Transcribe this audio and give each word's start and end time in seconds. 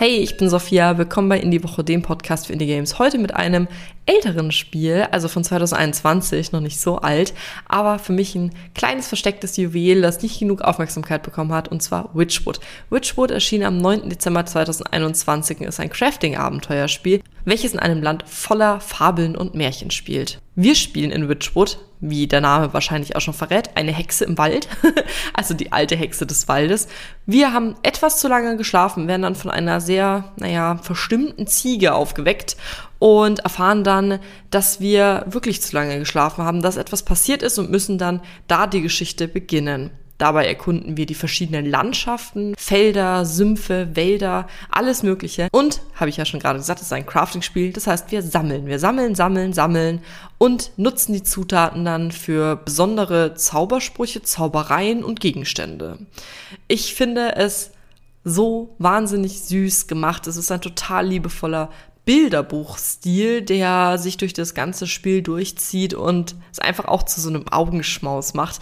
Hey, 0.00 0.16
ich 0.16 0.38
bin 0.38 0.48
Sophia, 0.48 0.96
willkommen 0.96 1.28
bei 1.28 1.38
Indie 1.38 1.62
Woche, 1.62 1.84
dem 1.84 2.00
Podcast 2.00 2.46
für 2.46 2.54
Indie 2.54 2.64
Games. 2.64 2.98
Heute 2.98 3.18
mit 3.18 3.34
einem 3.34 3.68
älteren 4.06 4.50
Spiel, 4.50 5.06
also 5.10 5.28
von 5.28 5.44
2021, 5.44 6.52
noch 6.52 6.62
nicht 6.62 6.80
so 6.80 7.00
alt, 7.00 7.34
aber 7.68 7.98
für 7.98 8.14
mich 8.14 8.34
ein 8.34 8.50
kleines 8.74 9.08
verstecktes 9.08 9.58
Juwel, 9.58 10.00
das 10.00 10.22
nicht 10.22 10.38
genug 10.38 10.62
Aufmerksamkeit 10.62 11.22
bekommen 11.22 11.52
hat, 11.52 11.68
und 11.68 11.82
zwar 11.82 12.08
Witchwood. 12.14 12.60
Witchwood 12.88 13.30
erschien 13.30 13.62
am 13.62 13.76
9. 13.76 14.08
Dezember 14.08 14.46
2021 14.46 15.60
und 15.60 15.66
ist 15.66 15.80
ein 15.80 15.90
Crafting-Abenteuerspiel, 15.90 17.20
welches 17.44 17.72
in 17.72 17.78
einem 17.78 18.02
Land 18.02 18.24
voller 18.26 18.80
Fabeln 18.80 19.36
und 19.36 19.54
Märchen 19.54 19.90
spielt. 19.90 20.40
Wir 20.54 20.74
spielen 20.74 21.10
in 21.10 21.28
Witchwood, 21.28 21.78
wie 22.00 22.26
der 22.26 22.40
Name 22.40 22.72
wahrscheinlich 22.72 23.14
auch 23.14 23.20
schon 23.20 23.34
verrät, 23.34 23.70
eine 23.76 23.92
Hexe 23.92 24.24
im 24.24 24.38
Wald, 24.38 24.68
also 25.34 25.54
die 25.54 25.72
alte 25.72 25.96
Hexe 25.96 26.26
des 26.26 26.48
Waldes. 26.48 26.88
Wir 27.26 27.52
haben 27.52 27.76
etwas 27.82 28.18
zu 28.18 28.28
lange 28.28 28.56
geschlafen, 28.56 29.08
werden 29.08 29.22
dann 29.22 29.34
von 29.34 29.50
einer 29.50 29.80
sehr, 29.80 30.32
naja, 30.36 30.78
verstimmten 30.82 31.46
Ziege 31.46 31.94
aufgeweckt 31.94 32.56
und 32.98 33.40
erfahren 33.40 33.84
dann, 33.84 34.18
dass 34.50 34.80
wir 34.80 35.24
wirklich 35.26 35.62
zu 35.62 35.74
lange 35.74 35.98
geschlafen 35.98 36.44
haben, 36.44 36.62
dass 36.62 36.76
etwas 36.76 37.02
passiert 37.02 37.42
ist 37.42 37.58
und 37.58 37.70
müssen 37.70 37.98
dann 37.98 38.20
da 38.48 38.66
die 38.66 38.82
Geschichte 38.82 39.28
beginnen. 39.28 39.90
Dabei 40.20 40.46
erkunden 40.46 40.98
wir 40.98 41.06
die 41.06 41.14
verschiedenen 41.14 41.64
Landschaften, 41.64 42.54
Felder, 42.58 43.24
Sümpfe, 43.24 43.96
Wälder, 43.96 44.46
alles 44.70 45.02
Mögliche. 45.02 45.48
Und, 45.50 45.80
habe 45.94 46.10
ich 46.10 46.18
ja 46.18 46.26
schon 46.26 46.40
gerade 46.40 46.58
gesagt, 46.58 46.80
es 46.80 46.88
ist 46.88 46.92
ein 46.92 47.06
Crafting-Spiel. 47.06 47.72
Das 47.72 47.86
heißt, 47.86 48.12
wir 48.12 48.22
sammeln. 48.22 48.66
Wir 48.66 48.78
sammeln, 48.78 49.14
sammeln, 49.14 49.54
sammeln 49.54 50.02
und 50.36 50.72
nutzen 50.76 51.14
die 51.14 51.22
Zutaten 51.22 51.86
dann 51.86 52.12
für 52.12 52.56
besondere 52.56 53.32
Zaubersprüche, 53.32 54.20
Zaubereien 54.20 55.02
und 55.04 55.20
Gegenstände. 55.20 55.98
Ich 56.68 56.94
finde 56.94 57.36
es 57.36 57.70
so 58.22 58.74
wahnsinnig 58.76 59.40
süß 59.40 59.86
gemacht. 59.86 60.26
Es 60.26 60.36
ist 60.36 60.52
ein 60.52 60.60
total 60.60 61.06
liebevoller 61.06 61.70
Bilderbuchstil, 62.04 63.40
der 63.40 63.96
sich 63.96 64.18
durch 64.18 64.34
das 64.34 64.52
ganze 64.52 64.86
Spiel 64.86 65.22
durchzieht 65.22 65.94
und 65.94 66.34
es 66.52 66.58
einfach 66.58 66.84
auch 66.84 67.04
zu 67.04 67.22
so 67.22 67.30
einem 67.30 67.48
Augenschmaus 67.48 68.34
macht 68.34 68.60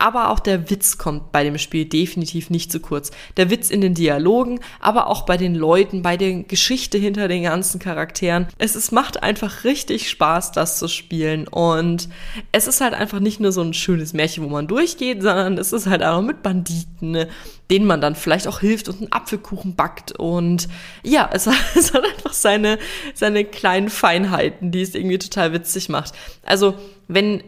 aber 0.00 0.30
auch 0.30 0.40
der 0.40 0.70
Witz 0.70 0.98
kommt 0.98 1.30
bei 1.30 1.44
dem 1.44 1.58
Spiel 1.58 1.84
definitiv 1.84 2.50
nicht 2.50 2.72
zu 2.72 2.80
kurz. 2.80 3.10
Der 3.36 3.50
Witz 3.50 3.70
in 3.70 3.80
den 3.80 3.94
Dialogen, 3.94 4.60
aber 4.80 5.08
auch 5.08 5.26
bei 5.26 5.36
den 5.36 5.54
Leuten, 5.54 6.02
bei 6.02 6.16
der 6.16 6.42
Geschichte 6.42 6.98
hinter 6.98 7.28
den 7.28 7.42
ganzen 7.42 7.78
Charakteren. 7.78 8.48
Es 8.58 8.76
ist, 8.76 8.92
macht 8.92 9.22
einfach 9.22 9.64
richtig 9.64 10.08
Spaß, 10.08 10.52
das 10.52 10.78
zu 10.78 10.88
spielen 10.88 11.46
und 11.46 12.08
es 12.52 12.66
ist 12.66 12.80
halt 12.80 12.94
einfach 12.94 13.20
nicht 13.20 13.40
nur 13.40 13.52
so 13.52 13.60
ein 13.60 13.74
schönes 13.74 14.12
Märchen, 14.12 14.44
wo 14.44 14.48
man 14.48 14.66
durchgeht, 14.66 15.22
sondern 15.22 15.58
es 15.58 15.72
ist 15.72 15.86
halt 15.86 16.02
auch 16.02 16.22
mit 16.22 16.42
Banditen, 16.42 17.10
ne, 17.10 17.28
denen 17.70 17.86
man 17.86 18.00
dann 18.00 18.14
vielleicht 18.14 18.48
auch 18.48 18.60
hilft 18.60 18.88
und 18.88 18.98
einen 18.98 19.12
Apfelkuchen 19.12 19.76
backt 19.76 20.12
und 20.12 20.68
ja, 21.02 21.28
es 21.32 21.46
hat, 21.46 21.54
es 21.76 21.92
hat 21.92 22.04
einfach 22.04 22.32
seine, 22.32 22.78
seine 23.14 23.44
kleinen 23.44 23.90
Feinheiten, 23.90 24.72
die 24.72 24.82
es 24.82 24.94
irgendwie 24.94 25.18
total 25.18 25.52
witzig 25.52 25.88
macht. 25.88 26.14
Also, 26.44 26.74
wenn 27.06 27.42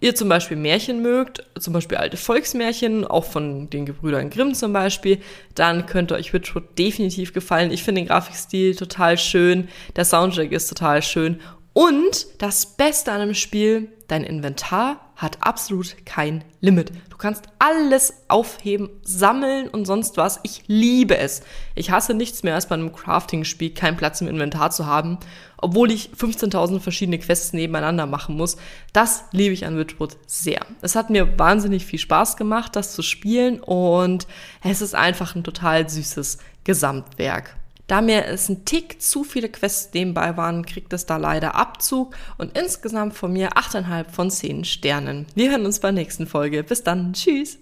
ihr 0.00 0.14
zum 0.14 0.28
Beispiel 0.28 0.56
Märchen 0.56 1.00
mögt, 1.00 1.44
zum 1.58 1.72
Beispiel 1.72 1.96
alte 1.96 2.16
Volksmärchen, 2.16 3.04
auch 3.06 3.24
von 3.24 3.70
den 3.70 3.86
Gebrüdern 3.86 4.30
Grimm 4.30 4.54
zum 4.54 4.72
Beispiel, 4.72 5.20
dann 5.54 5.86
könnte 5.86 6.14
euch 6.14 6.32
Witchwood 6.32 6.78
definitiv 6.78 7.32
gefallen. 7.32 7.70
Ich 7.70 7.82
finde 7.82 8.02
den 8.02 8.08
Grafikstil 8.08 8.76
total 8.76 9.16
schön, 9.16 9.68
der 9.96 10.04
Soundtrack 10.04 10.52
ist 10.52 10.68
total 10.68 11.02
schön 11.02 11.40
und 11.76 12.28
das 12.38 12.64
Beste 12.64 13.12
an 13.12 13.20
dem 13.20 13.34
Spiel, 13.34 13.90
dein 14.08 14.24
Inventar 14.24 15.12
hat 15.14 15.36
absolut 15.42 16.06
kein 16.06 16.42
Limit. 16.62 16.90
Du 17.10 17.18
kannst 17.18 17.44
alles 17.58 18.14
aufheben, 18.28 18.88
sammeln 19.02 19.68
und 19.68 19.84
sonst 19.84 20.16
was. 20.16 20.40
Ich 20.42 20.62
liebe 20.68 21.18
es. 21.18 21.42
Ich 21.74 21.90
hasse 21.90 22.14
nichts 22.14 22.42
mehr, 22.42 22.54
als 22.54 22.64
bei 22.64 22.76
einem 22.76 22.94
Crafting-Spiel 22.94 23.74
keinen 23.74 23.98
Platz 23.98 24.22
im 24.22 24.28
Inventar 24.28 24.70
zu 24.70 24.86
haben, 24.86 25.18
obwohl 25.58 25.90
ich 25.90 26.12
15.000 26.18 26.80
verschiedene 26.80 27.18
Quests 27.18 27.52
nebeneinander 27.52 28.06
machen 28.06 28.38
muss. 28.38 28.56
Das 28.94 29.24
liebe 29.32 29.52
ich 29.52 29.66
an 29.66 29.76
Witchwood 29.76 30.16
sehr. 30.26 30.64
Es 30.80 30.96
hat 30.96 31.10
mir 31.10 31.38
wahnsinnig 31.38 31.84
viel 31.84 31.98
Spaß 31.98 32.38
gemacht, 32.38 32.74
das 32.74 32.94
zu 32.94 33.02
spielen 33.02 33.60
und 33.60 34.26
es 34.64 34.80
ist 34.80 34.94
einfach 34.94 35.36
ein 35.36 35.44
total 35.44 35.86
süßes 35.90 36.38
Gesamtwerk. 36.64 37.54
Da 37.86 38.00
mir 38.00 38.26
es 38.26 38.48
ein 38.48 38.64
Tick 38.64 39.00
zu 39.00 39.22
viele 39.22 39.48
Quests 39.48 39.90
nebenbei 39.94 40.36
waren, 40.36 40.66
kriegt 40.66 40.92
es 40.92 41.06
da 41.06 41.18
leider 41.18 41.54
Abzug 41.54 42.16
und 42.36 42.58
insgesamt 42.58 43.14
von 43.14 43.32
mir 43.32 43.50
8,5 43.50 44.10
von 44.10 44.30
10 44.30 44.64
Sternen. 44.64 45.26
Wir 45.36 45.50
hören 45.50 45.64
uns 45.64 45.78
bei 45.78 45.88
der 45.88 46.02
nächsten 46.02 46.26
Folge. 46.26 46.64
Bis 46.64 46.82
dann. 46.82 47.12
Tschüss. 47.12 47.54